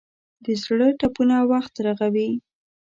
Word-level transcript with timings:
د 0.43 0.45
زړه 0.63 0.87
ټپونه 0.99 1.37
وخت 1.51 1.73
رغوي. 1.85 2.29